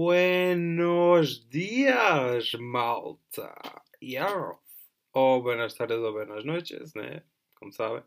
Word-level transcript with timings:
Buenos 0.00 1.44
dias, 1.50 2.52
malta. 2.52 3.52
Yeah. 4.00 4.56
Ou 5.12 5.42
buenas 5.42 5.74
tardes 5.74 5.96
ou 5.96 6.12
buenas 6.12 6.44
noites, 6.44 6.94
né? 6.94 7.24
Como 7.56 7.72
sabem. 7.72 8.04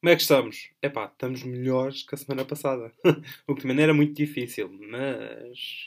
Como 0.00 0.12
é 0.12 0.14
que 0.14 0.20
estamos? 0.20 0.70
Epá, 0.82 1.06
estamos 1.06 1.42
melhores 1.44 2.02
que 2.02 2.14
a 2.14 2.18
semana 2.18 2.44
passada. 2.44 2.92
o 3.48 3.54
que 3.54 3.62
também 3.62 3.82
era 3.82 3.94
muito 3.94 4.12
difícil, 4.12 4.68
mas... 4.68 5.86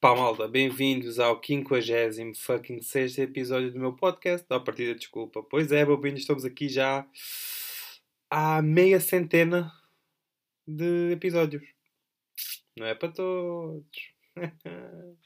Pá, 0.00 0.16
malta, 0.16 0.48
bem-vindos 0.48 1.18
ao 1.18 1.38
50 1.38 2.32
fucking 2.34 2.80
sexto 2.80 3.18
episódio 3.18 3.70
do 3.70 3.78
meu 3.78 3.92
podcast. 3.92 4.48
Da 4.48 4.58
partida, 4.58 4.94
desculpa. 4.94 5.42
Pois 5.42 5.70
é, 5.72 5.84
bobinhos, 5.84 6.20
estamos 6.20 6.46
aqui 6.46 6.70
já 6.70 7.06
há 8.30 8.62
meia 8.62 8.98
centena 8.98 9.70
de 10.66 11.12
episódios. 11.12 11.64
Não 12.74 12.86
é 12.86 12.94
para 12.94 13.12
todos. 13.12 14.11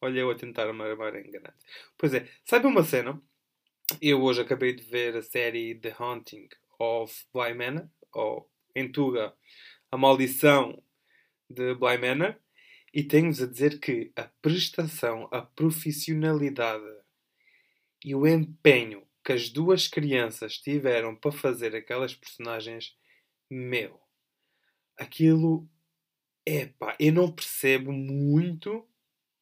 Olha 0.00 0.20
eu 0.20 0.30
a 0.30 0.34
tentar 0.34 0.72
me 0.72 0.82
armar 0.82 1.16
enganado. 1.16 1.56
Pois 1.96 2.14
é, 2.14 2.28
sabe 2.44 2.66
uma 2.66 2.84
cena? 2.84 3.20
Eu 4.00 4.22
hoje 4.22 4.40
acabei 4.40 4.74
de 4.74 4.82
ver 4.82 5.16
a 5.16 5.22
série 5.22 5.74
The 5.74 5.94
Haunting 5.98 6.48
of 6.78 7.14
Bly 7.32 7.54
Manor, 7.54 7.88
ou 8.12 8.50
em 8.74 8.90
Tuga, 8.90 9.34
A 9.90 9.96
Maldição 9.96 10.82
de 11.48 11.74
Bly 11.74 11.98
Manor, 11.98 12.36
e 12.92 13.02
tenho-vos 13.02 13.42
a 13.42 13.46
dizer 13.46 13.80
que 13.80 14.12
a 14.16 14.24
prestação, 14.40 15.28
a 15.32 15.42
profissionalidade 15.42 16.84
e 18.04 18.14
o 18.14 18.26
empenho 18.26 19.06
que 19.24 19.32
as 19.32 19.48
duas 19.48 19.88
crianças 19.88 20.58
tiveram 20.58 21.16
para 21.16 21.32
fazer 21.32 21.74
aquelas 21.74 22.14
personagens, 22.14 22.94
meu, 23.50 23.98
aquilo 24.98 25.68
Epá, 26.46 26.96
eu 27.00 27.12
não 27.12 27.32
percebo 27.32 27.90
muito 27.90 28.86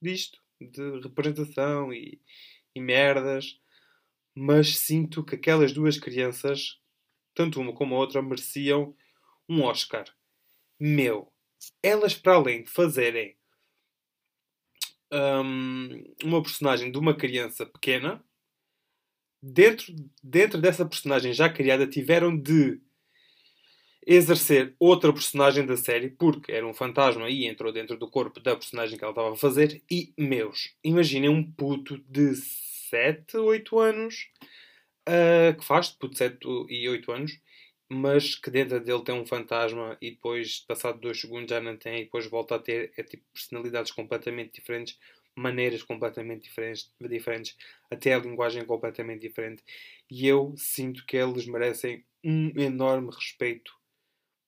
disto, 0.01 0.41
de 0.61 1.01
representação 1.01 1.93
e, 1.93 2.21
e 2.75 2.81
merdas, 2.81 3.61
mas 4.35 4.79
sinto 4.79 5.25
que 5.25 5.35
aquelas 5.35 5.73
duas 5.73 5.99
crianças, 5.99 6.81
tanto 7.35 7.61
uma 7.61 7.73
como 7.73 7.95
a 7.95 7.99
outra, 7.99 8.23
mereciam 8.23 8.97
um 9.49 9.63
Oscar. 9.63 10.05
Meu, 10.79 11.33
elas 11.83 12.15
para 12.15 12.35
além 12.35 12.63
de 12.65 12.71
fazerem 12.71 13.37
um, 15.13 16.05
uma 16.25 16.43
personagem 16.43 16.91
de 16.91 16.99
uma 16.99 17.17
criança 17.17 17.67
pequena, 17.67 18.25
dentro, 19.43 19.95
dentro 20.23 20.61
dessa 20.61 20.87
personagem 20.87 21.33
já 21.33 21.53
criada, 21.53 21.87
tiveram 21.87 22.37
de 22.37 22.81
exercer 24.07 24.75
outra 24.79 25.13
personagem 25.13 25.65
da 25.65 25.77
série, 25.77 26.11
porque 26.11 26.53
era 26.53 26.67
um 26.67 26.75
fantasma 26.75 27.29
e 27.31 27.47
entrou 27.47 27.73
dentro 27.73 27.97
do 27.97 28.11
corpo 28.11 28.41
da 28.41 28.57
personagem 28.57 28.99
que 28.99 29.05
ela 29.05 29.13
estava 29.13 29.33
a 29.33 29.37
fazer. 29.37 29.83
E, 29.91 30.13
meus, 30.19 30.75
imaginem 30.83 31.31
um 31.31 31.43
puto 31.43 31.99
de 32.09 32.35
7, 32.35 33.37
8 33.37 33.79
anos, 33.79 34.29
uh, 35.09 35.57
que 35.57 35.65
faz 35.65 35.91
de 35.91 35.99
puto 35.99 36.13
de 36.13 36.19
7 36.19 36.39
e 36.69 36.89
8 36.89 37.13
anos, 37.13 37.41
mas 37.89 38.35
que 38.35 38.51
dentro 38.51 38.81
dele 38.81 39.05
tem 39.05 39.15
um 39.15 39.27
fantasma 39.27 39.97
e 40.01 40.11
depois, 40.11 40.61
passado 40.61 40.99
2 41.01 41.21
segundos, 41.21 41.51
já 41.51 41.61
não 41.61 41.77
tem 41.77 42.01
e 42.01 42.05
depois 42.05 42.27
volta 42.27 42.57
a 42.57 42.59
ter 42.59 42.93
é, 42.97 43.03
tipo, 43.03 43.23
personalidades 43.33 43.93
completamente 43.93 44.55
diferentes, 44.55 44.99
maneiras 45.37 45.83
completamente 45.83 46.43
diferentes, 46.43 46.91
diferentes, 47.01 47.57
até 47.91 48.15
a 48.15 48.19
linguagem 48.19 48.65
completamente 48.65 49.21
diferente. 49.21 49.63
E 50.11 50.27
eu 50.27 50.55
sinto 50.57 51.05
que 51.07 51.17
eles 51.17 51.47
merecem 51.47 52.05
um 52.25 52.53
enorme 52.57 53.11
respeito 53.11 53.73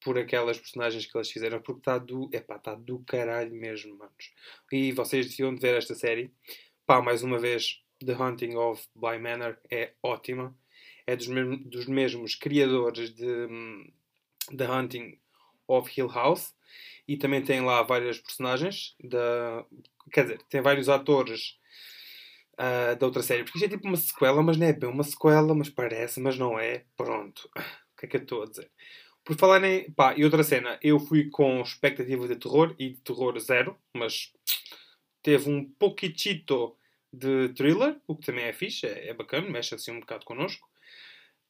por 0.04 0.18
aquelas 0.18 0.58
personagens 0.58 1.06
que 1.06 1.16
elas 1.16 1.30
fizeram, 1.30 1.60
porque 1.62 1.80
está 1.80 1.96
do, 1.96 2.28
epá, 2.30 2.56
está 2.56 2.74
do 2.74 2.98
caralho 3.00 3.52
mesmo, 3.54 3.96
manos. 3.96 4.32
E 4.70 4.92
vocês 4.92 5.30
deviam 5.30 5.54
de 5.54 5.60
ver 5.60 5.74
esta 5.76 5.94
série. 5.94 6.30
Pá, 6.86 7.00
mais 7.00 7.22
uma 7.22 7.38
vez, 7.38 7.82
The 8.04 8.14
Hunting 8.14 8.54
of 8.54 8.86
Bly 8.94 9.18
Manor 9.18 9.58
é 9.70 9.94
ótima. 10.02 10.54
É 11.06 11.16
dos, 11.16 11.26
mesmos, 11.26 11.60
dos 11.66 11.86
mesmos 11.86 12.34
criadores 12.34 13.14
de 13.14 13.26
um, 13.26 13.90
The 14.56 14.70
Hunting 14.70 15.18
of 15.66 15.90
Hill 15.98 16.08
House. 16.08 16.54
E 17.08 17.16
também 17.16 17.42
tem 17.42 17.62
lá 17.62 17.82
várias 17.82 18.18
personagens. 18.18 18.94
Da, 19.02 19.64
quer 20.12 20.24
dizer, 20.24 20.42
tem 20.50 20.60
vários 20.60 20.90
atores 20.90 21.58
uh, 22.54 22.96
da 22.98 23.06
outra 23.06 23.22
série. 23.22 23.44
Porque 23.44 23.58
isto 23.58 23.66
é 23.66 23.76
tipo 23.76 23.88
uma 23.88 23.96
sequela, 23.96 24.42
mas 24.42 24.58
não 24.58 24.66
é 24.66 24.72
bem 24.74 24.90
uma 24.90 25.02
sequela, 25.02 25.54
mas 25.54 25.70
parece, 25.70 26.20
mas 26.20 26.38
não 26.38 26.58
é. 26.58 26.84
Pronto. 26.94 27.48
O 27.56 27.96
que 27.96 28.06
é 28.06 28.08
que 28.08 28.16
eu 28.16 28.22
estou 28.22 28.42
a 28.42 28.46
dizer? 28.46 28.70
Por 29.24 29.36
falar 29.36 29.64
em. 29.64 29.90
Pá, 29.92 30.14
e 30.16 30.24
outra 30.24 30.42
cena, 30.42 30.78
eu 30.82 31.00
fui 31.00 31.30
com 31.30 31.62
expectativa 31.62 32.28
de 32.28 32.36
terror 32.36 32.74
e 32.78 32.90
de 32.90 32.96
terror 32.96 33.38
zero, 33.40 33.76
mas 33.96 34.32
teve 35.22 35.48
um 35.48 35.64
pouquitito 35.64 36.76
de 37.10 37.48
thriller, 37.50 37.96
o 38.06 38.16
que 38.16 38.26
também 38.26 38.44
é 38.44 38.52
fixe, 38.52 38.86
é, 38.86 39.08
é 39.08 39.14
bacana, 39.14 39.48
mexe 39.48 39.74
assim 39.74 39.92
um 39.92 40.00
bocado 40.00 40.24
connosco. 40.24 40.68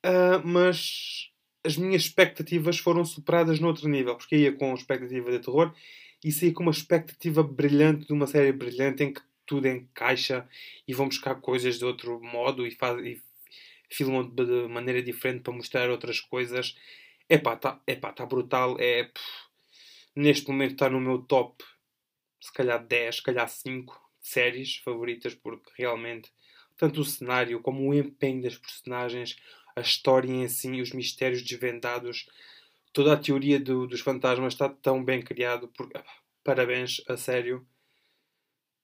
Uh, 0.04 0.46
mas 0.46 1.32
as 1.64 1.76
minhas 1.76 2.02
expectativas 2.02 2.78
foram 2.78 3.04
superadas 3.04 3.58
noutro 3.58 3.88
nível, 3.88 4.16
porque 4.16 4.36
ia 4.36 4.52
com 4.52 4.74
expectativa 4.74 5.30
de 5.32 5.38
terror 5.40 5.74
e 6.22 6.30
saí 6.30 6.52
com 6.52 6.62
uma 6.62 6.72
expectativa 6.72 7.42
brilhante 7.42 8.06
de 8.06 8.12
uma 8.12 8.26
série 8.26 8.52
brilhante 8.52 9.02
em 9.02 9.12
que 9.12 9.22
tudo 9.46 9.66
encaixa 9.66 10.46
e 10.86 10.94
vão 10.94 11.08
buscar 11.08 11.34
coisas 11.36 11.78
de 11.78 11.84
outro 11.84 12.20
modo 12.22 12.66
e, 12.66 12.70
faz, 12.70 13.04
e 13.04 13.20
filmam 13.90 14.28
de 14.28 14.68
maneira 14.68 15.02
diferente 15.02 15.42
para 15.42 15.52
mostrar 15.52 15.90
outras 15.90 16.20
coisas 16.20 16.76
Epá, 17.28 17.54
está 17.54 17.80
epá, 17.86 18.12
tá 18.12 18.26
brutal. 18.26 18.76
É, 18.80 19.10
neste 20.14 20.48
momento 20.48 20.72
está 20.72 20.88
no 20.88 21.00
meu 21.00 21.18
top, 21.22 21.64
se 22.40 22.52
calhar 22.52 22.84
10, 22.84 23.16
se 23.16 23.22
calhar 23.22 23.48
5 23.48 24.00
séries 24.20 24.76
favoritas, 24.78 25.34
porque 25.34 25.70
realmente 25.76 26.30
tanto 26.76 27.00
o 27.00 27.04
cenário 27.04 27.60
como 27.60 27.88
o 27.88 27.94
empenho 27.94 28.42
das 28.42 28.56
personagens, 28.58 29.36
a 29.76 29.80
história 29.80 30.30
em 30.30 30.48
si, 30.48 30.80
os 30.80 30.92
mistérios 30.92 31.42
desvendados, 31.42 32.26
toda 32.92 33.14
a 33.14 33.16
teoria 33.16 33.60
do, 33.60 33.86
dos 33.86 34.00
fantasmas 34.00 34.54
está 34.54 34.68
tão 34.68 35.04
bem 35.04 35.22
criado. 35.22 35.68
Por, 35.68 35.90
parabéns, 36.44 37.02
a 37.08 37.16
sério. 37.16 37.66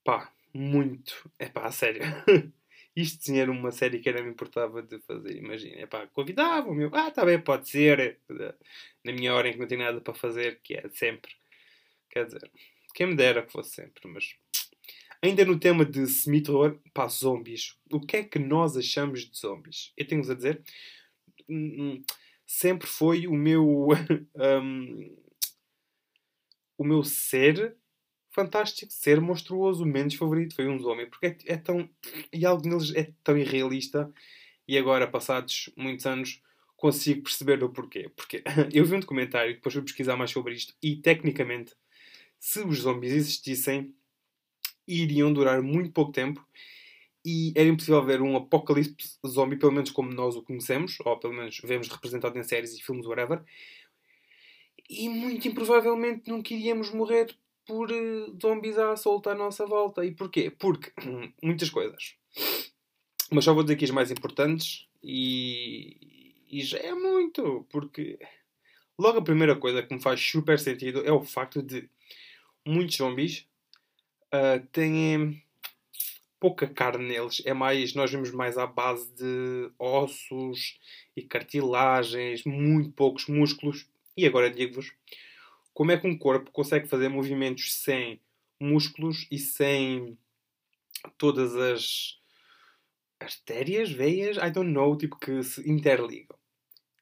Pá, 0.03 0.31
muito. 0.53 1.31
É 1.39 1.47
pá, 1.49 1.65
a 1.65 1.71
sério. 1.71 2.01
Isto 2.95 3.23
sim 3.23 3.39
era 3.39 3.49
uma 3.49 3.71
série 3.71 3.99
que 3.99 4.09
era 4.09 4.21
me 4.21 4.31
importava 4.31 4.81
de 4.81 4.99
fazer. 4.99 5.37
Imagina, 5.37 5.77
é 5.77 5.85
pá, 5.85 6.07
convidavam-me. 6.07 6.89
Ah, 6.91 7.09
tá 7.09 7.25
bem, 7.25 7.39
pode 7.39 7.69
ser. 7.69 8.19
Na 9.03 9.13
minha 9.13 9.33
hora 9.33 9.47
em 9.47 9.53
que 9.53 9.59
não 9.59 9.67
tenho 9.67 9.81
nada 9.81 10.01
para 10.01 10.13
fazer, 10.13 10.59
que 10.61 10.75
é 10.75 10.89
sempre. 10.89 11.31
Quer 12.09 12.25
dizer, 12.25 12.51
quem 12.93 13.07
me 13.07 13.15
dera 13.15 13.43
que 13.43 13.51
fosse 13.51 13.75
sempre, 13.75 14.07
mas. 14.07 14.35
Ainda 15.23 15.45
no 15.45 15.59
tema 15.59 15.85
de 15.85 16.07
semi-terror, 16.07 16.79
pá, 16.93 17.07
zombies. 17.07 17.77
O 17.91 17.99
que 18.01 18.17
é 18.17 18.23
que 18.23 18.39
nós 18.39 18.75
achamos 18.75 19.21
de 19.29 19.37
zombies? 19.37 19.93
Eu 19.95 20.07
tenho-vos 20.07 20.29
a 20.29 20.35
dizer. 20.35 20.61
Hum, 21.47 21.75
hum, 21.79 22.03
sempre 22.45 22.87
foi 22.87 23.27
o 23.27 23.33
meu. 23.33 23.87
um, 24.35 25.15
o 26.77 26.83
meu 26.83 27.03
ser 27.03 27.77
fantástico, 28.31 28.91
ser 28.91 29.21
monstruoso, 29.21 29.85
menos 29.85 30.15
favorito 30.15 30.55
foi 30.55 30.67
um 30.67 30.83
homem, 30.87 31.07
porque 31.09 31.27
é, 31.27 31.37
é, 31.45 31.57
tão. 31.57 31.87
E 32.33 32.45
algo 32.45 32.67
neles 32.67 32.93
é 32.95 33.11
tão 33.23 33.37
irrealista, 33.37 34.11
e 34.67 34.77
agora, 34.77 35.07
passados 35.07 35.69
muitos 35.75 36.05
anos, 36.05 36.41
consigo 36.75 37.23
perceber 37.23 37.63
o 37.63 37.69
porquê. 37.69 38.09
Porque 38.15 38.43
eu 38.73 38.85
vi 38.85 38.95
um 38.95 38.99
documentário, 38.99 39.53
depois 39.53 39.73
fui 39.73 39.83
pesquisar 39.83 40.15
mais 40.15 40.31
sobre 40.31 40.53
isto, 40.53 40.73
e 40.81 40.95
tecnicamente, 40.95 41.73
se 42.39 42.61
os 42.61 42.79
zombies 42.79 43.13
existissem, 43.13 43.93
iriam 44.87 45.31
durar 45.31 45.61
muito 45.61 45.91
pouco 45.91 46.11
tempo. 46.11 46.45
E 47.23 47.53
era 47.55 47.69
impossível 47.69 48.03
ver 48.03 48.19
um 48.19 48.35
apocalipse 48.35 49.19
zombie, 49.27 49.55
pelo 49.55 49.71
menos 49.71 49.91
como 49.91 50.11
nós 50.11 50.35
o 50.35 50.41
conhecemos, 50.41 50.97
ou 51.01 51.19
pelo 51.19 51.33
menos 51.33 51.61
vemos 51.63 51.87
representado 51.87 52.37
em 52.39 52.43
séries 52.43 52.73
e 52.73 52.81
filmes, 52.81 53.05
whatever. 53.05 53.43
E 54.89 55.07
muito 55.07 55.47
improvavelmente 55.47 56.31
nunca 56.31 56.51
iríamos 56.53 56.91
morrer 56.91 57.35
por 57.65 57.91
uh, 57.91 58.37
zombies 58.41 58.77
à 58.77 58.95
solta 58.95 59.31
à 59.31 59.35
nossa 59.35 59.65
volta. 59.65 60.05
E 60.05 60.11
porquê? 60.11 60.49
Porque 60.49 60.91
muitas 61.41 61.69
coisas. 61.69 62.15
Mas 63.31 63.45
só 63.45 63.53
vou 63.53 63.63
dizer 63.63 63.75
aqui 63.75 63.85
as 63.85 63.91
mais 63.91 64.11
importantes 64.11 64.87
e, 65.01 66.35
e 66.49 66.61
já 66.61 66.77
é 66.79 66.93
muito. 66.93 67.65
Porque 67.69 68.19
logo 68.97 69.19
a 69.19 69.23
primeira 69.23 69.55
coisa 69.55 69.83
que 69.83 69.93
me 69.93 70.01
faz 70.01 70.19
super 70.19 70.59
sentido 70.59 71.01
é 71.05 71.11
o 71.11 71.21
facto 71.21 71.61
de 71.61 71.89
muitos 72.65 72.97
zombies 72.97 73.47
uh, 74.33 74.65
têm 74.71 75.41
pouca 76.39 76.67
carne 76.67 77.07
neles. 77.07 77.41
É 77.45 77.53
mais, 77.53 77.93
nós 77.93 78.11
vemos 78.11 78.31
mais 78.31 78.57
à 78.57 78.65
base 78.65 79.09
de 79.13 79.71
ossos 79.77 80.79
e 81.15 81.21
cartilagens, 81.21 82.43
muito 82.43 82.91
poucos 82.91 83.27
músculos. 83.27 83.87
E 84.17 84.25
agora 84.25 84.49
digo-vos 84.49 84.91
como 85.73 85.91
é 85.91 85.97
que 85.97 86.07
um 86.07 86.17
corpo 86.17 86.51
consegue 86.51 86.87
fazer 86.87 87.09
movimentos 87.09 87.73
sem 87.73 88.21
músculos 88.59 89.27
e 89.31 89.37
sem 89.39 90.17
todas 91.17 91.55
as 91.55 92.19
artérias, 93.19 93.91
veias, 93.91 94.37
I 94.37 94.51
don't 94.51 94.71
know, 94.71 94.97
tipo 94.97 95.17
que 95.17 95.43
se 95.43 95.69
interligam. 95.69 96.37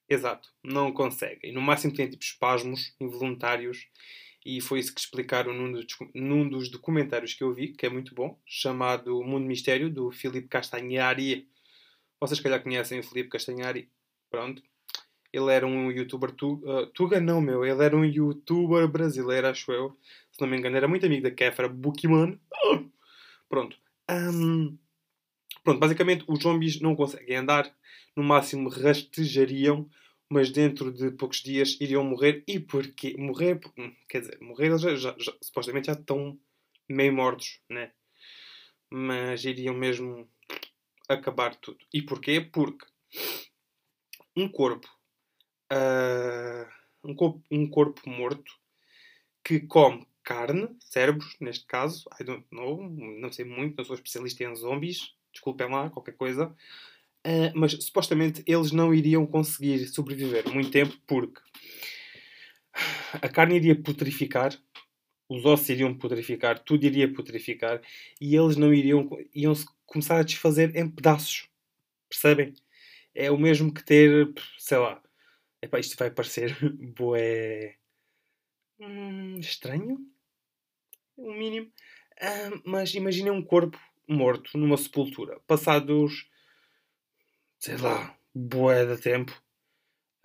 Exato, 0.10 0.50
não 0.63 0.92
consegue. 0.92 1.48
E 1.48 1.51
no 1.51 1.62
máximo 1.62 1.94
tem 1.94 2.10
tipo 2.10 2.24
espasmos 2.24 2.95
involuntários 3.00 3.88
E 4.45 4.62
foi 4.62 4.80
isso 4.80 4.94
que 4.94 5.01
explicaram 5.01 5.54
num 5.54 5.71
dos, 5.71 5.86
num 6.16 6.50
dos 6.50 6.69
documentários 6.71 7.33
que 7.33 7.44
eu 7.44 7.54
vi, 7.54 7.74
que 7.74 7.86
é 7.86 7.89
muito 7.89 8.16
bom, 8.16 8.39
chamado 8.45 9.24
Mundo 9.24 9.45
Mistério, 9.48 9.89
do 9.89 10.12
Filipe 10.12 10.48
Castanhari. 10.48 11.50
Vocês, 12.19 12.39
calhar, 12.39 12.63
conhecem 12.63 13.00
o 13.00 13.04
Filipe 13.04 13.30
Castanhari. 13.30 13.92
Pronto. 14.30 14.63
Ele 15.31 15.54
era 15.54 15.66
um 15.66 15.92
youtuber 15.92 16.31
tuga, 16.31 16.84
uh, 16.84 16.88
tuga 16.88 17.20
não, 17.20 17.40
meu. 17.40 17.66
Ele 17.66 17.84
era 17.84 17.96
um 17.96 18.06
youtuber 18.06 18.88
brasileiro, 18.88 19.48
acho 19.48 19.72
eu. 19.72 19.98
Se 20.31 20.42
não 20.42 20.48
me 20.48 20.58
engano, 20.58 20.78
era 20.78 20.88
muito 20.88 21.06
amigo 21.06 21.24
da 21.24 21.31
Kefra 21.31 21.70
Bookman. 21.70 22.40
Pronto. 23.50 23.78
Um, 24.10 24.78
pronto, 25.64 25.80
basicamente 25.80 26.26
os 26.28 26.42
zombies 26.42 26.81
não 26.81 26.96
conseguem 26.96 27.38
andar. 27.38 27.72
No 28.16 28.24
máximo 28.24 28.70
rastejariam 28.70 29.90
mas 30.30 30.52
dentro 30.52 30.92
de 30.94 31.10
poucos 31.12 31.42
dias 31.42 31.76
iriam 31.81 32.04
morrer. 32.04 32.44
E 32.48 32.60
porquê? 32.60 33.16
Morrer, 33.18 33.60
hum, 33.78 33.94
quer 34.08 34.22
dizer, 34.22 34.40
morrer 34.40 34.68
eles 34.68 34.81
já, 34.81 34.96
já, 34.96 35.16
já, 35.18 35.34
supostamente 35.42 35.88
já 35.88 35.94
estão 35.94 36.40
meio 36.88 37.12
mortos, 37.12 37.60
né? 37.68 37.92
Mas 38.90 39.44
iriam 39.44 39.76
mesmo 39.76 40.30
acabar 41.08 41.56
tudo. 41.56 41.84
E 41.92 42.02
porquê? 42.02 42.40
Porque 42.42 42.86
um 44.36 44.48
corpo, 44.48 44.88
uh, 45.71 46.68
um 47.04 47.16
corpo, 47.16 47.44
um 47.51 47.69
corpo 47.69 48.10
morto 48.10 48.51
que 49.44 49.60
come 49.62 50.06
carne, 50.24 50.69
cérebros, 50.80 51.36
neste 51.39 51.66
caso, 51.66 52.07
I 52.19 52.24
don't 52.24 52.45
know, 52.51 52.88
não 52.88 53.31
sei 53.31 53.45
muito, 53.45 53.77
não 53.77 53.86
sou 53.86 53.95
especialista 53.95 54.44
em 54.44 54.56
zombies, 54.56 55.16
desculpem 55.31 55.69
lá, 55.69 55.89
qualquer 55.89 56.16
coisa. 56.16 56.56
Uh, 57.25 57.51
mas 57.54 57.71
supostamente 57.83 58.44
eles 58.45 58.71
não 58.71 58.94
iriam 58.94 59.25
conseguir 59.25 59.88
sobreviver 59.88 60.48
muito 60.54 60.71
tempo 60.71 60.98
porque 61.06 61.42
a 63.21 63.27
carne 63.27 63.56
iria 63.56 63.75
putrificar, 63.75 64.57
os 65.27 65.45
ossos 65.45 65.69
iriam 65.69 65.94
putrificar, 65.94 66.60
tudo 66.60 66.86
iria 66.86 67.12
putrificar 67.12 67.81
e 68.21 68.36
eles 68.36 68.56
não 68.56 68.74
iriam 68.74 69.10
iam 69.33 69.54
começar 69.86 70.19
a 70.19 70.24
desfazer 70.24 70.75
em 70.75 70.89
pedaços. 70.89 71.50
Percebem? 72.07 72.54
É 73.13 73.30
o 73.30 73.38
mesmo 73.38 73.74
que 73.74 73.83
ter, 73.83 74.31
sei 74.57 74.77
lá, 74.77 75.01
epá, 75.61 75.79
isto 75.79 75.97
vai 75.97 76.11
parecer 76.11 76.56
boé 76.95 77.75
hum, 78.79 79.35
estranho, 79.39 79.97
o 81.17 81.31
um 81.31 81.38
mínimo, 81.38 81.67
uh, 81.67 82.61
mas 82.65 82.94
imaginem 82.94 83.31
um 83.31 83.44
corpo 83.44 83.79
morto 84.07 84.57
numa 84.57 84.77
sepultura, 84.77 85.39
passados 85.41 86.29
sei 87.59 87.75
lá, 87.75 88.17
bué 88.33 88.85
de 88.85 89.01
tempo, 89.01 89.31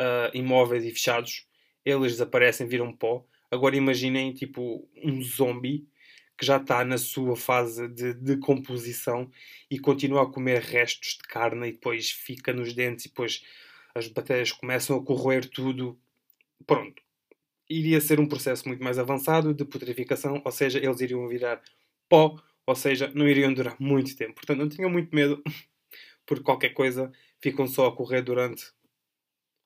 uh, 0.00 0.34
imóveis 0.36 0.84
e 0.84 0.90
fechados, 0.90 1.46
eles 1.84 2.12
desaparecem, 2.12 2.66
viram 2.66 2.96
pó. 2.96 3.26
Agora 3.50 3.76
imaginem, 3.76 4.32
tipo, 4.32 4.88
um 5.02 5.20
zombie 5.20 5.86
que 6.38 6.46
já 6.46 6.56
está 6.56 6.84
na 6.84 6.96
sua 6.96 7.36
fase 7.36 7.88
de 7.88 8.14
decomposição 8.14 9.30
e 9.70 9.78
continua 9.78 10.22
a 10.22 10.30
comer 10.30 10.60
restos 10.62 11.18
de 11.20 11.28
carne 11.28 11.68
e 11.68 11.72
depois 11.72 12.10
fica 12.10 12.52
nos 12.52 12.72
dentes 12.72 13.04
e 13.04 13.08
depois 13.08 13.42
as 13.94 14.08
bactérias 14.08 14.52
começam 14.52 14.96
a 14.96 15.04
corroer 15.04 15.48
tudo. 15.48 15.98
Pronto. 16.66 17.02
Iria 17.68 18.00
ser 18.00 18.20
um 18.20 18.28
processo 18.28 18.68
muito 18.68 18.82
mais 18.82 18.98
avançado 18.98 19.54
de 19.54 19.64
putrificação, 19.64 20.42
ou 20.44 20.52
seja, 20.52 20.78
eles 20.78 21.00
iriam 21.00 21.26
virar 21.28 21.62
pó, 22.08 22.36
ou 22.66 22.74
seja, 22.74 23.10
não 23.14 23.28
iriam 23.28 23.54
durar 23.54 23.76
muito 23.80 24.16
tempo. 24.16 24.34
Portanto, 24.34 24.58
não 24.58 24.68
tinham 24.68 24.90
muito 24.90 25.14
medo 25.14 25.42
por 26.26 26.42
qualquer 26.42 26.70
coisa 26.70 27.12
ficam 27.40 27.66
só 27.66 27.86
a 27.86 27.96
correr 27.96 28.22
durante 28.22 28.72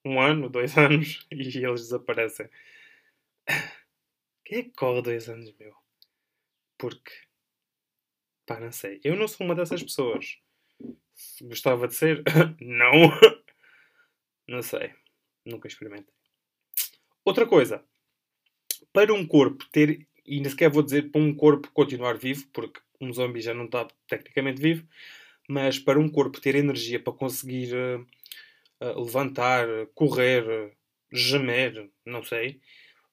um 0.04 0.20
ano, 0.20 0.48
dois 0.48 0.76
anos 0.78 1.26
e 1.30 1.36
eles 1.64 1.82
desaparecem. 1.82 2.48
Quem 4.44 4.58
é 4.58 4.62
que 4.64 4.70
corre 4.70 5.02
dois 5.02 5.28
anos, 5.28 5.54
meu? 5.58 5.74
Porque. 6.78 7.12
Pá, 8.46 8.58
não 8.58 8.72
sei. 8.72 9.00
Eu 9.04 9.14
não 9.16 9.28
sou 9.28 9.46
uma 9.46 9.54
dessas 9.54 9.82
pessoas. 9.82 10.38
Gostava 11.42 11.86
de 11.88 11.94
ser? 11.94 12.22
não. 12.60 13.10
Não 14.48 14.62
sei. 14.62 14.92
Nunca 15.44 15.68
experimentei. 15.68 16.12
Outra 17.24 17.46
coisa. 17.46 17.84
Para 18.92 19.12
um 19.12 19.26
corpo 19.26 19.64
ter. 19.70 20.06
E 20.26 20.40
nem 20.40 20.50
sequer 20.50 20.70
vou 20.70 20.82
dizer 20.82 21.10
para 21.10 21.20
um 21.20 21.34
corpo 21.34 21.70
continuar 21.72 22.18
vivo, 22.18 22.46
porque 22.52 22.80
um 23.00 23.12
zombie 23.12 23.40
já 23.40 23.54
não 23.54 23.64
está 23.64 23.86
tecnicamente 24.06 24.60
vivo 24.60 24.86
mas 25.48 25.78
para 25.78 25.98
um 25.98 26.08
corpo 26.08 26.40
ter 26.40 26.54
energia 26.54 27.00
para 27.00 27.12
conseguir 27.12 27.74
uh, 27.74 28.06
uh, 28.82 29.02
levantar, 29.02 29.66
correr, 29.94 30.76
gemer, 31.10 31.90
não 32.04 32.22
sei, 32.22 32.60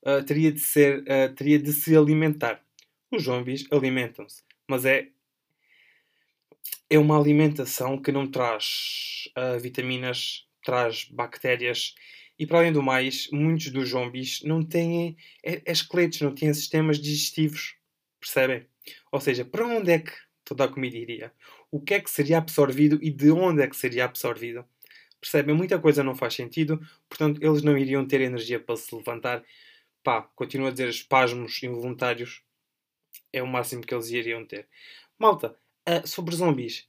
uh, 0.05 0.23
teria, 0.25 0.51
de 0.51 0.59
ser, 0.59 1.03
teria 1.35 1.57
de 1.57 1.71
se 1.71 1.95
alimentar. 1.95 2.61
Os 3.09 3.23
zombies 3.23 3.65
alimentam-se, 3.71 4.43
mas 4.67 4.83
é, 4.83 5.07
é 6.89 6.99
uma 6.99 7.17
alimentação 7.17 7.97
que 7.97 8.11
não 8.11 8.27
traz 8.27 9.29
vitaminas, 9.61 10.44
traz 10.65 11.06
bactérias 11.06 11.95
e 12.38 12.45
para 12.45 12.59
além 12.59 12.73
do 12.73 12.83
mais, 12.83 13.29
muitos 13.31 13.71
dos 13.71 13.89
zombies 13.89 14.41
não 14.44 14.62
têm 14.62 15.15
é, 15.41 15.62
é 15.65 15.71
esqueletos, 15.71 16.19
não 16.19 16.35
têm 16.35 16.53
sistemas 16.53 17.00
digestivos. 17.00 17.75
Percebem? 18.19 18.65
Ou 19.12 19.21
seja, 19.21 19.45
para 19.45 19.65
onde 19.65 19.91
é 19.91 20.00
que 20.00 20.12
toda 20.44 20.65
a 20.65 20.67
comida 20.67 20.97
iria? 20.97 21.31
o 21.75 21.81
que 21.81 21.94
é 21.94 22.00
que 22.00 22.09
seria 22.09 22.38
absorvido 22.38 22.97
e 23.01 23.12
de 23.12 23.29
onde 23.31 23.62
é 23.62 23.67
que 23.67 23.75
seria 23.75 24.06
absorvido. 24.06 24.63
Percebem? 25.19 25.53
Muita 25.53 25.77
coisa 25.77 26.01
não 26.01 26.15
faz 26.15 26.33
sentido, 26.33 26.79
portanto, 27.09 27.44
eles 27.44 27.62
não 27.63 27.77
iriam 27.77 28.07
ter 28.07 28.21
energia 28.21 28.62
para 28.62 28.77
se 28.77 28.95
levantar. 28.95 29.44
Pá, 30.01 30.21
continuo 30.21 30.67
a 30.67 30.71
dizer 30.71 30.88
espasmos 30.88 31.62
involuntários. 31.63 32.41
É 33.33 33.44
o 33.44 33.47
máximo 33.47 33.81
que 33.81 33.94
eles 33.94 34.09
iriam 34.09 34.45
ter. 34.45 34.69
Malta, 35.19 35.53
uh, 35.89 36.07
sobre 36.07 36.33
zombies. 36.33 36.88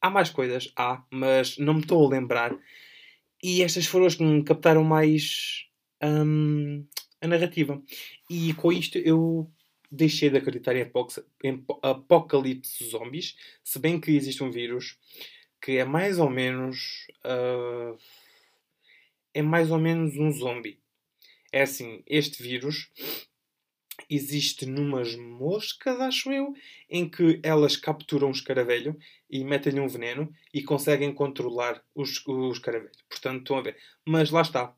Há 0.00 0.08
mais 0.08 0.30
coisas? 0.30 0.72
Há, 0.76 1.02
mas 1.10 1.58
não 1.58 1.74
me 1.74 1.80
estou 1.80 2.06
a 2.06 2.08
lembrar. 2.08 2.56
E 3.46 3.62
estas 3.62 3.84
foram 3.84 4.06
as 4.06 4.14
que 4.14 4.24
me 4.24 4.42
captaram 4.42 4.82
mais 4.82 5.66
um, 6.02 6.82
a 7.20 7.26
narrativa. 7.26 7.82
E 8.30 8.54
com 8.54 8.72
isto 8.72 8.96
eu 8.96 9.52
deixei 9.92 10.30
de 10.30 10.38
acreditar 10.38 10.74
em, 10.74 10.90
em 11.44 11.62
apocalipse 11.82 12.82
zombies, 12.86 13.36
se 13.62 13.78
bem 13.78 14.00
que 14.00 14.12
existe 14.12 14.42
um 14.42 14.50
vírus 14.50 14.98
que 15.60 15.72
é 15.72 15.84
mais 15.84 16.18
ou 16.18 16.30
menos. 16.30 17.06
Uh, 17.22 17.98
é 19.34 19.42
mais 19.42 19.70
ou 19.70 19.78
menos 19.78 20.16
um 20.16 20.32
zombie. 20.32 20.80
É 21.52 21.60
assim, 21.60 22.02
este 22.06 22.42
vírus 22.42 22.90
existe 24.08 24.66
numas 24.66 25.14
moscas, 25.16 26.00
acho 26.00 26.32
eu, 26.32 26.54
em 26.88 27.08
que 27.08 27.40
elas 27.42 27.76
capturam 27.76 28.28
o 28.28 28.32
escaravelho 28.32 28.98
e 29.28 29.44
metem-lhe 29.44 29.80
um 29.80 29.88
veneno 29.88 30.32
e 30.52 30.62
conseguem 30.62 31.12
controlar 31.12 31.82
os, 31.94 32.24
o 32.26 32.50
escaravelho. 32.50 32.92
Portanto, 33.08 33.40
estão 33.40 33.58
a 33.58 33.62
ver. 33.62 33.76
Mas 34.04 34.30
lá 34.30 34.42
está. 34.42 34.74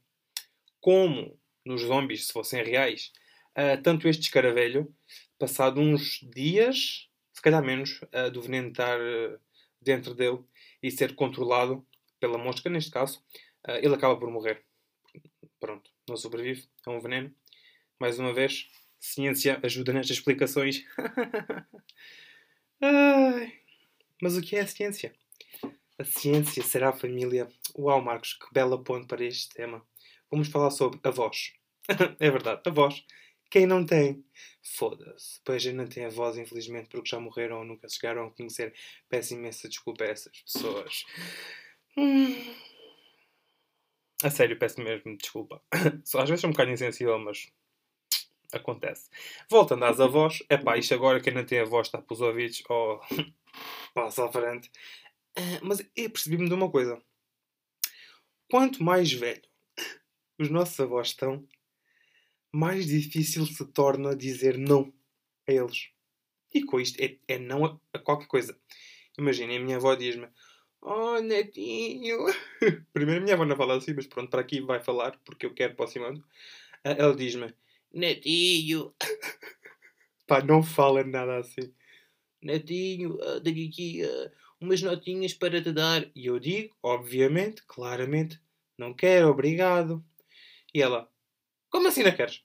Como 0.80 1.38
nos 1.64 1.82
zombies, 1.82 2.28
se 2.28 2.32
fossem 2.32 2.62
reais, 2.62 3.12
uh, 3.58 3.82
tanto 3.82 4.08
este 4.08 4.22
escaravelho, 4.22 4.94
passado 5.38 5.80
uns 5.80 6.20
dias, 6.22 7.08
se 7.32 7.42
calhar 7.42 7.62
menos, 7.62 8.00
uh, 8.02 8.30
do 8.30 8.40
veneno 8.40 8.68
estar 8.68 9.00
uh, 9.00 9.38
dentro 9.80 10.14
dele 10.14 10.38
e 10.82 10.90
ser 10.90 11.14
controlado 11.14 11.84
pela 12.20 12.38
mosca, 12.38 12.70
neste 12.70 12.90
caso, 12.90 13.22
ele 13.82 13.94
acaba 13.94 14.16
por 14.16 14.30
morrer. 14.30 14.64
Pronto, 15.58 15.90
não 16.08 16.16
sobrevive, 16.16 16.66
é 16.86 16.90
um 16.90 17.00
veneno. 17.00 17.34
Mais 17.98 18.18
uma 18.18 18.32
vez, 18.32 18.68
ciência 18.98 19.58
ajuda 19.62 19.92
nestas 19.92 20.18
explicações. 20.18 20.84
mas 24.22 24.36
o 24.36 24.42
que 24.42 24.56
é 24.56 24.60
a 24.60 24.66
ciência? 24.66 25.14
A 25.98 26.04
ciência 26.04 26.62
será 26.62 26.90
a 26.90 26.92
família. 26.92 27.48
Uau, 27.76 28.02
Marcos, 28.02 28.34
que 28.34 28.46
bela 28.52 28.82
ponte 28.82 29.06
para 29.06 29.24
este 29.24 29.54
tema. 29.54 29.82
Vamos 30.30 30.48
falar 30.48 30.70
sobre 30.70 31.00
avós. 31.02 31.54
é 32.20 32.30
verdade, 32.30 32.62
avós. 32.66 33.04
Quem 33.50 33.66
não 33.66 33.86
tem? 33.86 34.24
Foda-se. 34.62 35.40
Pois 35.44 35.56
a 35.56 35.58
gente 35.60 35.76
não 35.76 35.86
tem 35.86 36.04
a 36.04 36.08
voz, 36.08 36.36
infelizmente, 36.36 36.88
porque 36.88 37.08
já 37.08 37.20
morreram 37.20 37.58
ou 37.58 37.64
nunca 37.64 37.88
chegaram 37.88 38.26
a 38.26 38.30
conhecer. 38.30 38.74
Peço 39.08 39.34
imensa 39.34 39.68
desculpa 39.68 40.04
a 40.04 40.08
essas 40.08 40.42
pessoas. 40.42 41.04
Hum. 41.96 42.34
A 44.22 44.30
sério, 44.30 44.58
peço 44.58 44.80
mesmo 44.80 45.16
desculpa. 45.16 45.62
Às 45.72 46.28
vezes 46.28 46.44
é 46.44 46.46
um 46.46 46.50
bocado 46.50 46.70
insensível, 46.70 47.18
mas 47.18 47.50
acontece. 48.52 49.10
Voltando 49.50 49.84
às 49.84 50.00
avós, 50.00 50.42
é 50.48 50.56
pá, 50.56 50.76
isto 50.76 50.94
agora 50.94 51.20
quem 51.20 51.32
não 51.32 51.44
tem 51.44 51.60
avó 51.60 51.80
está 51.80 52.00
para 52.00 52.14
os 52.14 52.20
ouvidos, 52.20 52.62
ou 52.68 53.00
oh, 53.10 53.24
passa 53.94 54.24
à 54.24 54.32
frente. 54.32 54.70
Uh, 55.38 55.60
mas 55.62 55.80
eu 55.94 56.10
percebi-me 56.10 56.48
de 56.48 56.54
uma 56.54 56.70
coisa: 56.70 57.00
quanto 58.50 58.82
mais 58.82 59.12
velho 59.12 59.42
os 60.38 60.50
nossos 60.50 60.78
avós 60.80 61.08
estão, 61.08 61.46
mais 62.52 62.86
difícil 62.86 63.46
se 63.46 63.64
torna 63.66 64.14
dizer 64.14 64.58
não 64.58 64.92
a 65.48 65.52
eles. 65.52 65.90
E 66.52 66.62
com 66.62 66.80
isto 66.80 67.00
é, 67.00 67.18
é 67.28 67.38
não 67.38 67.64
a, 67.64 67.80
a, 67.92 67.98
qualquer 67.98 68.26
coisa. 68.26 68.58
Imaginem, 69.18 69.58
a 69.58 69.60
minha 69.60 69.76
avó 69.76 69.94
diz-me: 69.94 70.28
Oh, 70.80 71.20
netinho. 71.20 72.26
Primeiro 72.92 73.20
a 73.20 73.24
minha 73.24 73.34
avó 73.34 73.44
não 73.44 73.56
fala 73.56 73.76
assim, 73.76 73.92
mas 73.94 74.06
pronto, 74.06 74.30
para 74.30 74.40
aqui 74.40 74.60
vai 74.60 74.80
falar, 74.80 75.18
porque 75.24 75.46
eu 75.46 75.54
quero 75.54 75.72
aproximando. 75.72 76.24
Ela 76.84 77.14
diz-me: 77.14 77.52
Netinho, 77.96 78.94
Pá, 80.26 80.42
não 80.42 80.62
fala 80.62 81.02
nada 81.02 81.38
assim. 81.38 81.72
netinho, 82.42 83.18
ah, 83.22 83.40
tenho 83.40 83.68
aqui 83.68 84.02
ah, 84.04 84.30
umas 84.60 84.82
notinhas 84.82 85.32
para 85.32 85.62
te 85.62 85.72
dar. 85.72 86.10
E 86.14 86.26
eu 86.26 86.38
digo, 86.38 86.76
obviamente, 86.82 87.62
claramente, 87.66 88.38
não 88.76 88.92
quero, 88.92 89.28
obrigado. 89.28 90.04
E 90.74 90.82
ela, 90.82 91.10
como 91.70 91.88
assim 91.88 92.02
não 92.02 92.14
queres? 92.14 92.42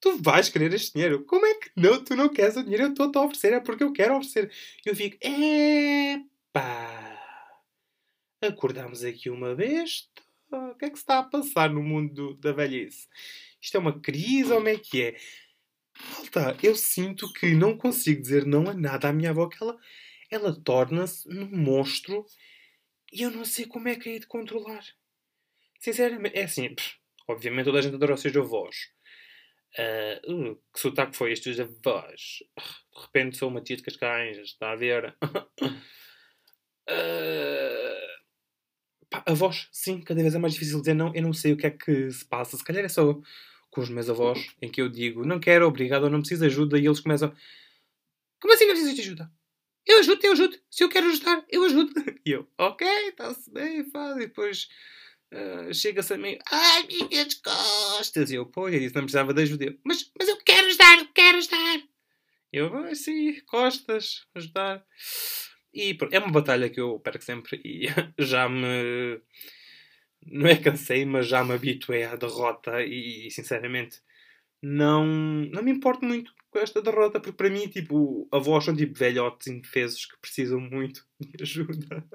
Tu 0.00 0.16
vais 0.22 0.48
querer 0.48 0.72
este 0.72 0.92
dinheiro. 0.94 1.24
Como 1.24 1.44
é 1.46 1.54
que 1.54 1.70
não? 1.76 2.04
Tu 2.04 2.14
não 2.14 2.28
queres 2.28 2.56
o 2.56 2.62
dinheiro? 2.62 2.84
Eu 2.84 2.90
estou-te 2.90 3.16
a 3.18 3.22
oferecer, 3.22 3.52
é 3.54 3.60
porque 3.60 3.82
eu 3.84 3.92
quero 3.92 4.16
oferecer. 4.16 4.52
E 4.86 4.90
eu 4.90 4.94
fico, 4.94 5.16
epá, 5.20 7.18
acordámos 8.40 9.02
aqui 9.02 9.30
uma 9.30 9.54
vez. 10.60 10.74
O 10.74 10.78
que 10.78 10.84
é 10.86 10.90
que 10.90 10.96
se 10.96 11.02
está 11.02 11.18
a 11.20 11.24
passar 11.24 11.70
no 11.70 11.82
mundo 11.82 12.12
do- 12.14 12.34
da 12.34 12.52
velhice? 12.52 13.08
Isto 13.60 13.76
é 13.76 13.80
uma 13.80 14.00
crise 14.00 14.50
ou 14.52 14.58
como 14.58 14.68
é 14.68 14.78
que 14.78 15.02
é? 15.02 15.16
Malta, 16.10 16.56
eu 16.62 16.74
sinto 16.74 17.32
que 17.32 17.54
não 17.54 17.76
consigo 17.78 18.20
dizer 18.20 18.44
não 18.44 18.68
a 18.68 18.74
nada 18.74 19.08
à 19.08 19.12
minha 19.12 19.30
avó, 19.30 19.48
que 19.48 19.62
ela, 19.62 19.78
ela 20.30 20.60
torna-se 20.62 21.28
num 21.28 21.48
monstro 21.56 22.24
e 23.12 23.22
eu 23.22 23.30
não 23.30 23.44
sei 23.44 23.66
como 23.66 23.88
é 23.88 23.94
que 23.96 24.08
é 24.10 24.18
de 24.18 24.26
controlar. 24.26 24.84
Sinceramente, 25.80 26.36
é 26.36 26.44
assim, 26.44 26.74
pff, 26.74 26.96
obviamente 27.28 27.66
toda 27.66 27.78
a 27.78 27.82
gente 27.82 27.94
adora 27.94 28.14
os 28.14 28.20
seus 28.20 28.36
avós. 28.36 28.76
Ah, 29.78 30.20
uh, 30.28 30.56
que 30.72 30.80
sotaque 30.80 31.16
foi 31.16 31.32
estes 31.32 31.58
avós? 31.60 32.38
De 32.94 33.02
repente 33.02 33.36
sou 33.36 33.48
uma 33.48 33.60
tia 33.60 33.76
de 33.76 33.82
Cascais, 33.82 34.38
está 34.38 34.72
a 34.72 34.76
ver? 34.76 35.16
Ah, 36.86 38.13
pá, 39.22 39.22
avós, 39.26 39.68
sim, 39.72 40.00
cada 40.00 40.20
vez 40.20 40.34
é 40.34 40.38
mais 40.38 40.54
difícil 40.54 40.80
dizer 40.80 40.94
não. 40.94 41.14
Eu 41.14 41.22
não 41.22 41.32
sei 41.32 41.52
o 41.52 41.56
que 41.56 41.66
é 41.66 41.70
que 41.70 42.10
se 42.10 42.24
passa. 42.24 42.56
Se 42.56 42.64
calhar 42.64 42.84
é 42.84 42.88
só 42.88 43.20
com 43.70 43.80
os 43.80 43.88
meus 43.88 44.08
avós 44.08 44.54
em 44.62 44.70
que 44.70 44.80
eu 44.80 44.88
digo 44.88 45.24
não 45.24 45.40
quero, 45.40 45.66
obrigado, 45.66 46.04
ou 46.04 46.10
não 46.10 46.20
preciso 46.20 46.42
de 46.42 46.46
ajuda 46.46 46.78
e 46.78 46.86
eles 46.86 47.00
começam 47.00 47.34
como 48.44 48.52
assim 48.52 48.66
não 48.66 48.74
precisas 48.74 48.94
de 48.94 49.00
ajuda? 49.00 49.32
Eu 49.86 50.00
ajudo, 50.00 50.20
eu 50.22 50.32
ajudo. 50.32 50.58
Se 50.70 50.84
eu 50.84 50.88
quero 50.90 51.06
ajudar, 51.08 51.44
eu 51.48 51.64
ajudo. 51.64 51.92
E 52.26 52.30
eu, 52.30 52.46
ok, 52.58 52.86
está-se 53.08 53.50
bem, 53.50 53.90
faz. 53.90 54.16
E 54.16 54.20
depois 54.20 54.68
ah, 55.32 55.72
chega-se 55.72 56.12
a 56.12 56.18
mim, 56.18 56.38
ai, 56.50 56.86
minhas 56.86 57.34
costas. 57.34 58.30
E 58.30 58.34
eu, 58.34 58.44
pô, 58.44 58.68
eu 58.68 58.78
disse, 58.78 58.94
não 58.94 59.02
precisava 59.02 59.32
de 59.32 59.42
ajuda. 59.42 59.74
Mas, 59.82 60.10
mas 60.18 60.28
eu 60.28 60.36
quero 60.44 60.66
ajudar, 60.66 60.98
eu 60.98 61.08
quero 61.14 61.38
ajudar. 61.38 61.82
Eu, 62.52 62.76
ah, 62.76 62.94
sim, 62.94 63.40
costas, 63.46 64.26
ajudar. 64.34 64.84
E 65.74 65.98
é 66.12 66.18
uma 66.18 66.30
batalha 66.30 66.70
que 66.70 66.80
eu 66.80 67.00
perco 67.00 67.24
sempre 67.24 67.60
e 67.64 67.86
já 68.22 68.48
me. 68.48 69.20
Não 70.26 70.46
é 70.46 70.56
cansei, 70.56 71.04
mas 71.04 71.26
já 71.26 71.44
me 71.44 71.52
habituei 71.52 72.04
à 72.04 72.16
derrota 72.16 72.82
e, 72.82 73.30
sinceramente, 73.30 74.00
não, 74.62 75.04
não 75.06 75.62
me 75.62 75.70
importo 75.70 76.04
muito 76.04 76.34
com 76.50 76.58
esta 76.58 76.80
derrota, 76.80 77.20
porque 77.20 77.36
para 77.36 77.50
mim, 77.50 77.68
tipo, 77.68 78.26
avós 78.32 78.64
são 78.64 78.74
tipo 78.74 78.94
velhotes 78.94 79.48
indefesos 79.48 80.06
que 80.06 80.16
precisam 80.18 80.60
muito 80.60 81.06
de 81.20 81.42
ajuda. 81.42 82.06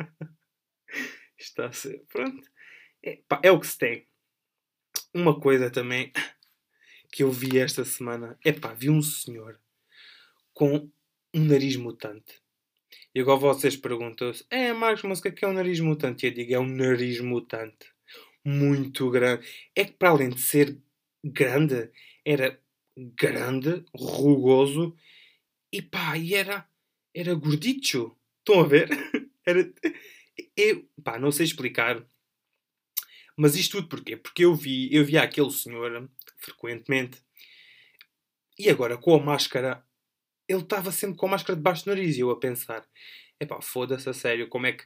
Está 1.37 1.67
a 1.67 1.71
ser. 1.71 2.03
Pronto. 2.09 2.49
É, 3.03 3.19
pá, 3.27 3.39
é 3.43 3.51
o 3.51 3.59
que 3.59 3.67
se 3.67 3.77
tem. 3.77 4.07
Uma 5.13 5.39
coisa 5.39 5.69
também 5.69 6.11
que 7.11 7.23
eu 7.23 7.31
vi 7.31 7.59
esta 7.59 7.85
semana. 7.85 8.37
É 8.43 8.51
pá, 8.51 8.73
vi 8.73 8.89
um 8.89 9.01
senhor 9.01 9.59
com 10.53 10.89
um 11.33 11.45
nariz 11.45 11.75
mutante. 11.75 12.41
E 13.13 13.19
agora 13.21 13.39
vocês 13.39 13.75
perguntam-se: 13.75 14.45
É, 14.49 14.71
Marcos, 14.73 15.03
mas 15.03 15.19
o 15.19 15.21
que 15.21 15.27
é 15.29 15.31
que 15.31 15.45
é 15.45 15.47
um 15.47 15.53
nariz 15.53 15.79
mutante? 15.79 16.25
E 16.25 16.29
eu 16.29 16.33
digo: 16.33 16.53
É 16.53 16.59
um 16.59 16.67
nariz 16.67 17.19
mutante. 17.21 17.91
Muito 18.45 19.09
grande. 19.09 19.45
É 19.75 19.85
que 19.85 19.93
para 19.93 20.09
além 20.09 20.29
de 20.29 20.41
ser 20.41 20.77
grande, 21.23 21.91
era 22.25 22.59
grande, 22.97 23.83
rugoso 23.95 24.95
e 25.71 25.81
pá, 25.81 26.17
e 26.17 26.33
era, 26.35 26.67
era 27.13 27.33
gordicho. 27.33 28.15
Estão 28.39 28.61
a 28.61 28.67
ver? 28.67 28.89
Era, 29.45 29.73
eu, 30.55 30.87
pá, 31.03 31.17
não 31.17 31.31
sei 31.31 31.43
explicar. 31.45 32.05
Mas 33.35 33.55
isto 33.55 33.77
tudo 33.77 33.89
porquê? 33.89 34.15
Porque 34.15 34.45
eu 34.45 34.53
vi, 34.53 34.93
eu 34.93 35.03
via 35.03 35.23
aquele 35.23 35.49
senhor 35.49 36.07
frequentemente 36.37 37.19
e 38.59 38.69
agora 38.69 38.97
com 38.97 39.15
a 39.15 39.19
máscara, 39.23 39.83
ele 40.49 40.61
estava 40.61 40.91
sempre 40.91 41.15
com 41.15 41.27
a 41.27 41.29
máscara 41.29 41.55
debaixo 41.55 41.85
do 41.85 41.89
nariz 41.89 42.17
e 42.17 42.21
eu 42.21 42.31
a 42.31 42.39
pensar: 42.39 42.83
epá, 43.39 43.61
foda-se 43.61 44.09
a 44.09 44.13
sério, 44.13 44.49
como 44.49 44.65
é 44.65 44.73
que 44.73 44.83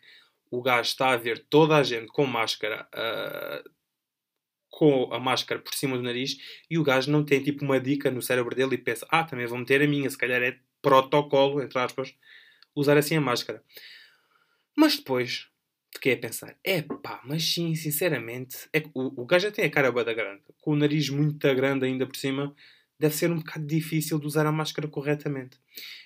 o 0.52 0.62
gajo 0.62 0.90
está 0.90 1.12
a 1.12 1.18
ver 1.18 1.46
toda 1.50 1.78
a 1.78 1.84
gente 1.84 2.08
com 2.08 2.26
máscara, 2.26 2.88
ah, 2.94 3.64
com 4.70 5.12
a 5.14 5.20
máscara 5.20 5.62
por 5.62 5.74
cima 5.74 5.96
do 5.96 6.04
nariz 6.04 6.38
e 6.70 6.78
o 6.78 6.84
gajo 6.84 7.10
não 7.10 7.24
tem 7.24 7.42
tipo 7.42 7.64
uma 7.64 7.80
dica 7.80 8.12
no 8.12 8.22
cérebro 8.22 8.56
dele 8.56 8.76
e 8.76 8.78
pensa: 8.78 9.08
ah, 9.10 9.24
também 9.24 9.46
vou 9.46 9.58
meter 9.58 9.82
a 9.82 9.88
minha, 9.88 10.10
se 10.10 10.18
calhar 10.18 10.42
é 10.44 10.60
protocolo, 10.82 11.62
entre 11.64 11.80
aspas, 11.80 12.14
usar 12.76 12.98
assim 12.98 13.16
a 13.16 13.22
máscara. 13.22 13.64
Mas 14.76 14.98
depois 14.98 15.48
fiquei 15.94 16.14
a 16.14 16.18
pensar: 16.18 16.58
é 16.64 16.82
pá, 16.82 17.22
mas 17.24 17.44
sim, 17.44 17.74
sinceramente, 17.76 18.68
é 18.74 18.84
o, 18.94 19.22
o 19.22 19.26
gajo 19.26 19.48
já 19.48 19.52
tem 19.52 19.66
a 19.66 19.72
cara 19.72 19.92
bada 19.94 20.14
grande, 20.14 20.44
com 20.60 20.72
o 20.72 20.76
nariz 20.76 21.10
muito 21.10 21.56
grande 21.56 21.86
ainda 21.86 22.06
por 22.06 22.18
cima, 22.18 22.54
deve 23.00 23.16
ser 23.16 23.32
um 23.32 23.38
bocado 23.38 23.66
difícil 23.66 24.20
de 24.20 24.28
usar 24.28 24.46
a 24.46 24.52
máscara 24.52 24.88
corretamente. 24.88 25.60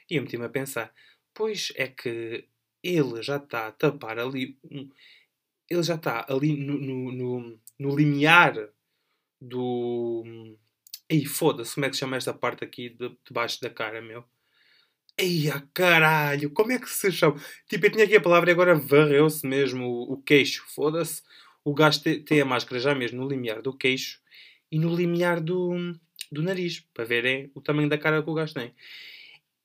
E 0.10 0.16
eu 0.18 0.22
meti-me 0.24 0.46
a 0.46 0.50
pensar: 0.50 0.94
pois 1.34 1.72
é 1.76 1.88
que 1.88 2.48
ele 2.84 3.22
já 3.24 3.38
está 3.38 3.68
a 3.68 3.72
tapar 3.72 4.20
ali, 4.20 4.58
um- 4.72 4.90
ele 5.70 5.84
já 5.84 5.96
está 5.96 6.26
ali 6.30 6.56
no, 6.58 6.78
no, 6.80 7.12
no, 7.12 7.60
no 7.80 7.96
limiar 7.98 8.70
do. 9.42 10.24
Ei, 11.10 11.26
foda-se, 11.26 11.74
como 11.76 11.86
é 11.86 11.90
que 11.90 11.96
se 11.96 12.02
chama 12.02 12.18
esta 12.18 12.34
parte 12.34 12.64
aqui 12.66 12.90
de, 12.90 13.18
debaixo 13.28 13.62
da 13.62 13.70
cara, 13.70 14.02
meu? 14.02 14.26
Ei, 15.18 15.50
a 15.50 15.62
caralho, 15.74 16.52
como 16.52 16.72
é 16.72 16.80
que 16.80 16.90
se 16.90 17.12
chama? 17.12 17.42
Tipo, 17.68 17.88
eu 17.88 17.92
tinha 17.92 18.04
aqui 18.06 18.16
a 18.16 18.22
palavra 18.22 18.50
e 18.52 18.54
agora 18.54 18.76
varreu-se 18.76 19.46
mesmo 19.48 19.86
o, 19.88 20.14
o 20.14 20.22
queixo, 20.22 20.64
foda-se. 20.68 21.24
O 21.64 21.74
gajo 21.74 22.02
te- 22.02 22.20
tem 22.22 22.40
a 22.42 22.46
máscara 22.46 22.80
já 22.80 22.94
mesmo 22.96 23.22
no 23.22 23.28
limiar 23.28 23.62
do 23.62 23.76
queixo 23.76 24.20
e 24.72 24.78
no 24.80 24.96
limiar 24.96 25.42
do, 25.42 25.74
do 26.32 26.44
nariz, 26.44 26.82
para 26.94 27.06
verem 27.06 27.52
o 27.56 27.62
tamanho 27.62 27.90
da 27.90 27.98
cara 27.98 28.22
que 28.22 28.30
o 28.30 28.34
gajo 28.34 28.54
tem. 28.54 28.74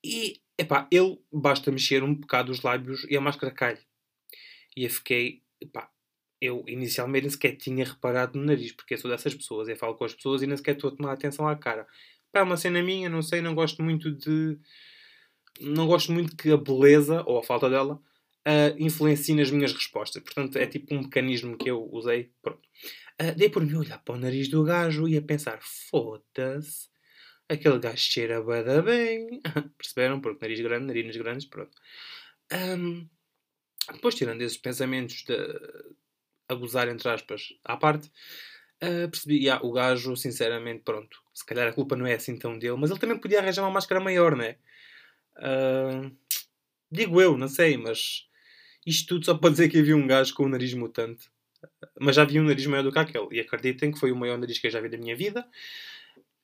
E, 0.04 0.40
epá, 0.59 0.88
ele 0.90 1.19
basta 1.33 1.71
mexer 1.71 2.02
um 2.02 2.14
bocado 2.14 2.52
os 2.52 2.62
lábios 2.62 3.04
e 3.09 3.16
a 3.16 3.21
máscara 3.21 3.52
cai. 3.52 3.78
E 4.76 4.85
eu 4.85 4.90
fiquei, 4.90 5.42
epá, 5.61 5.90
eu 6.40 6.64
inicialmente 6.66 7.23
nem 7.23 7.31
sequer 7.31 7.57
tinha 7.57 7.85
reparado 7.85 8.38
no 8.38 8.45
nariz, 8.45 8.73
porque 8.73 8.95
eu 8.95 8.99
sou 8.99 9.11
dessas 9.11 9.35
pessoas, 9.35 9.69
eu 9.69 9.76
falo 9.76 9.95
com 9.95 10.04
as 10.04 10.14
pessoas 10.14 10.42
e 10.42 10.47
nem 10.47 10.57
sequer 10.57 10.75
estou 10.75 10.90
a 10.90 10.97
tomar 10.97 11.12
atenção 11.12 11.47
à 11.47 11.57
cara. 11.57 11.87
Pá, 12.33 12.40
é 12.40 12.42
uma 12.42 12.57
cena 12.57 12.83
minha, 12.83 13.09
não 13.09 13.23
sei, 13.23 13.40
não 13.40 13.54
gosto 13.54 13.83
muito 13.83 14.11
de. 14.11 14.59
Não 15.61 15.87
gosto 15.87 16.12
muito 16.12 16.37
que 16.37 16.50
a 16.50 16.57
beleza, 16.57 17.23
ou 17.26 17.38
a 17.38 17.42
falta 17.42 17.69
dela, 17.69 18.00
ah, 18.45 18.75
influencie 18.78 19.35
nas 19.35 19.50
minhas 19.50 19.73
respostas. 19.73 20.23
Portanto, 20.23 20.57
é 20.57 20.66
tipo 20.66 20.95
um 20.95 21.02
mecanismo 21.02 21.57
que 21.57 21.71
eu 21.71 21.88
usei. 21.92 22.31
Pronto. 22.42 22.61
Ah, 23.19 23.33
dei 23.33 23.49
por 23.49 23.64
mim 23.64 23.75
olhar 23.75 23.99
para 24.04 24.14
o 24.14 24.19
nariz 24.19 24.49
do 24.49 24.64
gajo 24.64 25.09
e 25.09 25.16
a 25.16 25.23
pensar: 25.23 25.59
foda-se, 25.62 26.88
aquele 27.49 27.78
gajo 27.78 27.99
cheira 27.99 28.42
bada 28.42 28.83
bem. 28.83 29.40
Perceberam? 29.78 30.21
Porque 30.21 30.45
nariz 30.45 30.61
grande, 30.61 30.87
narinas 30.87 31.16
grandes, 31.16 31.47
pronto. 31.47 31.76
Ahm, 32.50 33.09
depois, 33.92 34.14
tirando 34.14 34.42
esses 34.42 34.59
pensamentos 34.59 35.25
de 35.25 35.37
abusar, 36.49 36.88
entre 36.88 37.09
aspas, 37.09 37.49
à 37.64 37.76
parte, 37.76 38.11
ah, 38.81 39.09
percebi, 39.09 39.38
yeah, 39.45 39.64
o 39.64 39.73
gajo, 39.73 40.16
sinceramente, 40.16 40.83
pronto, 40.85 41.19
se 41.35 41.45
calhar 41.45 41.69
a 41.69 41.73
culpa 41.73 41.97
não 41.97 42.07
é 42.07 42.14
assim 42.14 42.38
tão 42.38 42.59
dele, 42.59 42.76
mas 42.76 42.90
ele 42.90 43.00
também 43.00 43.19
podia 43.19 43.40
arranjar 43.40 43.62
uma 43.62 43.71
máscara 43.71 44.00
maior, 44.00 44.37
não 44.37 44.45
é? 44.45 44.59
Ah, 45.37 46.11
digo 46.90 47.21
eu, 47.21 47.37
não 47.38 47.49
sei, 47.49 47.76
mas 47.76 48.28
isto 48.87 49.09
tudo 49.09 49.25
só 49.26 49.35
para 49.37 49.50
dizer 49.50 49.69
que 49.69 49.78
havia 49.78 49.97
um 49.97 50.07
gajo 50.07 50.35
com 50.35 50.45
um 50.47 50.49
nariz 50.49 50.75
mutante. 50.75 51.31
Mas 52.00 52.16
já 52.16 52.23
havia 52.23 52.40
um 52.40 52.45
nariz 52.45 52.66
maior 52.66 52.83
do 52.83 52.92
que 52.92 52.99
aquele. 52.99 53.28
E 53.33 53.40
acreditem 53.40 53.92
que 53.92 53.99
foi 53.99 54.12
o 54.12 54.16
maior 54.16 54.38
nariz 54.38 54.59
que 54.59 54.66
eu 54.66 54.71
já 54.71 54.81
vi 54.81 54.88
da 54.88 54.99
minha 54.99 55.16
vida. 55.16 55.49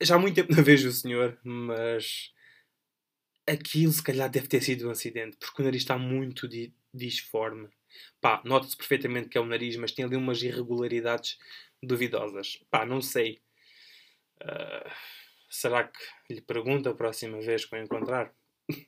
Já 0.01 0.15
há 0.15 0.19
muito 0.19 0.35
tempo 0.35 0.53
não 0.53 0.63
vejo 0.63 0.89
o 0.89 0.91
senhor, 0.91 1.37
mas 1.43 2.33
aquilo 3.47 3.91
se 3.91 4.03
calhar 4.03 4.29
deve 4.29 4.47
ter 4.47 4.61
sido 4.61 4.87
um 4.87 4.91
acidente, 4.91 5.37
porque 5.37 5.61
o 5.61 5.65
nariz 5.65 5.81
está 5.81 5.97
muito 5.97 6.47
di 6.47 6.73
disforme. 6.93 7.69
Pá, 8.21 8.41
nota-se 8.45 8.77
perfeitamente 8.77 9.29
que 9.29 9.37
é 9.37 9.41
o 9.41 9.45
nariz, 9.45 9.75
mas 9.75 9.91
tem 9.91 10.05
ali 10.05 10.15
umas 10.15 10.41
irregularidades 10.41 11.37
duvidosas. 11.81 12.63
Pá, 12.69 12.85
não 12.85 13.01
sei. 13.01 13.41
Ah, 14.41 14.91
será 15.49 15.83
que 15.85 15.99
lhe 16.29 16.41
pergunto 16.41 16.89
a 16.89 16.95
próxima 16.95 17.39
vez 17.41 17.65
que 17.65 17.75
o 17.75 17.79
encontrar? 17.79 18.33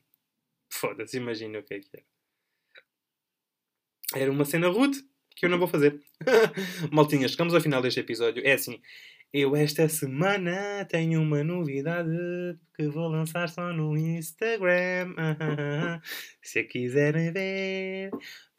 Foda-se, 0.70 1.16
imagina 1.16 1.58
o 1.58 1.62
que 1.62 1.74
é 1.74 1.80
que 1.80 1.90
era. 1.92 2.04
Era 4.14 4.30
uma 4.30 4.44
cena 4.44 4.68
rude 4.68 5.02
que 5.34 5.46
eu 5.46 5.50
não 5.50 5.58
vou 5.58 5.68
fazer. 5.68 6.00
Maltinhas, 6.90 7.32
chegamos 7.32 7.54
ao 7.54 7.60
final 7.60 7.82
deste 7.82 8.00
episódio. 8.00 8.42
É 8.46 8.52
assim, 8.52 8.80
eu 9.32 9.56
esta 9.56 9.88
semana 9.88 10.84
tenho 10.84 11.22
uma 11.22 11.42
novidade 11.42 12.10
que 12.76 12.86
vou 12.88 13.08
lançar 13.08 13.48
só 13.48 13.72
no 13.72 13.96
Instagram. 13.96 15.14
Se 16.42 16.64
quiserem 16.64 17.32
ver, 17.32 18.10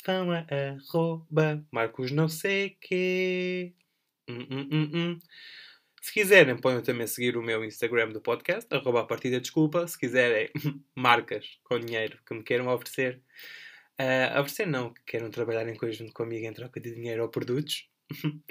vão 0.04 0.32
a 0.32 0.46
arroba 0.50 1.64
Marcos 1.72 2.12
não 2.12 2.28
sei 2.28 2.76
quê. 2.82 3.74
Hum, 4.28 4.48
hum, 4.50 4.70
hum, 4.72 4.92
hum. 4.94 5.20
Se 6.02 6.12
quiserem, 6.12 6.58
podem 6.58 6.82
também 6.82 7.08
seguir 7.08 7.38
o 7.38 7.42
meu 7.44 7.64
Instagram 7.64 8.10
do 8.10 8.20
podcast, 8.20 8.68
arroba 8.74 9.02
a 9.02 9.06
partida 9.06 9.40
desculpa. 9.40 9.88
Se 9.88 9.98
quiserem 9.98 10.50
marcas 10.98 11.60
com 11.64 11.80
dinheiro 11.80 12.18
que 12.26 12.34
me 12.34 12.44
queiram 12.44 12.68
oferecer, 12.68 13.22
uh, 14.00 14.40
oferecer 14.40 14.68
não, 14.68 14.94
que 14.94 15.02
queiram 15.06 15.32
trabalhar 15.32 15.68
em 15.68 15.76
conjunto 15.76 16.14
comigo 16.14 16.46
em 16.46 16.54
troca 16.54 16.80
de 16.80 16.94
dinheiro 16.94 17.24
ou 17.24 17.30
produtos, 17.30 17.90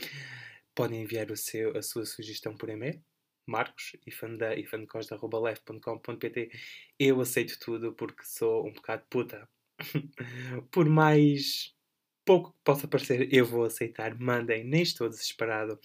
podem 0.74 1.02
enviar 1.02 1.30
o 1.30 1.36
seu, 1.36 1.76
a 1.76 1.82
sua 1.82 2.04
sugestão 2.06 2.56
por 2.56 2.68
e-mail. 2.68 3.00
Marcos, 3.46 3.96
ifandecos.com.pt 4.06 6.50
Eu 6.98 7.20
aceito 7.20 7.58
tudo 7.58 7.92
porque 7.92 8.24
sou 8.24 8.66
um 8.66 8.72
bocado 8.72 9.04
puta. 9.10 9.48
por 10.70 10.88
mais 10.88 11.74
pouco 12.24 12.52
que 12.52 12.58
possa 12.64 12.88
parecer, 12.88 13.28
eu 13.34 13.44
vou 13.44 13.64
aceitar. 13.64 14.18
Mandem, 14.18 14.64
nem 14.64 14.82
estou 14.82 15.08
desesperado. 15.08 15.78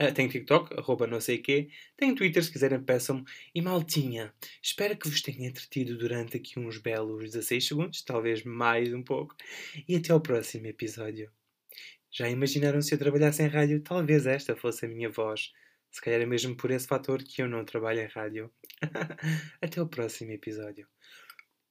Uh, 0.00 0.14
tenho 0.14 0.28
TikTok, 0.28 0.78
arroba 0.78 1.06
não 1.06 1.20
sei 1.20 1.38
quê. 1.38 1.70
Tenho 1.96 2.14
Twitter, 2.14 2.44
se 2.44 2.52
quiserem 2.52 2.80
peçam-me. 2.80 3.24
E 3.54 3.60
maltinha, 3.60 4.32
espero 4.62 4.96
que 4.96 5.08
vos 5.08 5.20
tenha 5.20 5.48
entretido 5.48 5.98
durante 5.98 6.36
aqui 6.36 6.58
uns 6.58 6.78
belos 6.78 7.24
16 7.24 7.66
segundos, 7.66 8.02
talvez 8.02 8.44
mais 8.44 8.94
um 8.94 9.02
pouco. 9.02 9.34
E 9.88 9.96
até 9.96 10.12
ao 10.12 10.20
próximo 10.20 10.66
episódio. 10.66 11.30
Já 12.10 12.28
imaginaram 12.28 12.80
se 12.80 12.94
eu 12.94 12.98
trabalhasse 12.98 13.42
em 13.42 13.48
rádio? 13.48 13.82
Talvez 13.82 14.26
esta 14.26 14.56
fosse 14.56 14.86
a 14.86 14.88
minha 14.88 15.10
voz. 15.10 15.52
Se 15.90 16.00
calhar 16.00 16.20
é 16.20 16.26
mesmo 16.26 16.56
por 16.56 16.70
esse 16.70 16.86
fator 16.86 17.22
que 17.22 17.42
eu 17.42 17.48
não 17.48 17.64
trabalho 17.64 18.00
em 18.00 18.06
rádio. 18.06 18.52
até 19.60 19.82
o 19.82 19.88
próximo 19.88 20.32
episódio. 20.32 20.86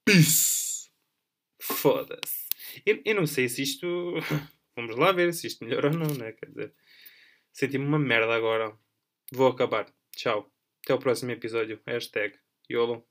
Peace! 0.03 0.89
Foda-se. 1.61 2.47
Eu, 2.85 3.01
eu 3.05 3.15
não 3.15 3.25
sei 3.25 3.49
se 3.49 3.61
isto. 3.61 3.87
Vamos 4.75 4.95
lá 4.95 5.11
ver 5.11 5.33
se 5.33 5.47
isto 5.47 5.65
melhora 5.65 5.89
ou 5.89 5.97
não, 5.97 6.13
né? 6.15 6.33
Quer 6.33 6.49
dizer. 6.49 6.73
Senti-me 7.57 7.85
uma 7.85 7.97
merda 7.97 8.35
agora. 8.35 8.77
Vou 9.31 9.47
acabar. 9.47 9.87
Tchau. 10.15 10.47
Até 10.83 10.93
o 10.93 10.99
próximo 10.99 11.31
episódio. 11.31 11.81
Hashtag 11.87 12.37
YOLO. 12.69 13.03